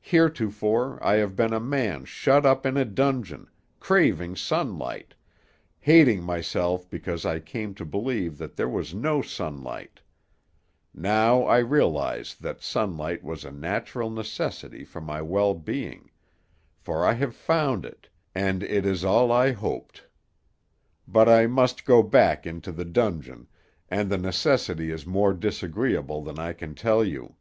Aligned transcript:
Heretofore 0.00 0.98
I 1.06 1.16
have 1.16 1.36
been 1.36 1.52
a 1.52 1.60
man 1.60 2.06
shut 2.06 2.46
up 2.46 2.64
in 2.64 2.78
a 2.78 2.84
dungeon, 2.86 3.50
craving 3.78 4.34
sunlight, 4.36 5.12
hating 5.80 6.22
myself 6.22 6.88
because 6.88 7.26
I 7.26 7.40
came 7.40 7.74
to 7.74 7.84
believe 7.84 8.38
that 8.38 8.56
there 8.56 8.70
was 8.70 8.94
no 8.94 9.20
sunlight; 9.20 10.00
now 10.94 11.42
I 11.44 11.58
realize 11.58 12.34
that 12.36 12.62
sunlight 12.62 13.22
was 13.22 13.44
a 13.44 13.50
natural 13.52 14.08
necessity 14.08 14.82
for 14.82 15.02
my 15.02 15.20
well 15.20 15.52
being, 15.52 16.10
for 16.78 17.04
I 17.04 17.12
have 17.12 17.36
found 17.36 17.84
it, 17.84 18.08
and 18.34 18.62
it 18.62 18.86
is 18.86 19.04
all 19.04 19.30
I 19.30 19.52
hoped. 19.52 20.06
But 21.06 21.28
I 21.28 21.46
must 21.46 21.84
go 21.84 22.02
back 22.02 22.46
into 22.46 22.72
the 22.72 22.86
dungeon, 22.86 23.46
and 23.90 24.08
the 24.08 24.16
necessity 24.16 24.90
is 24.90 25.04
more 25.06 25.34
disagreeable 25.34 26.22
than 26.24 26.38
I 26.38 26.54
can 26.54 26.74
tell 26.74 27.04
you. 27.04 27.36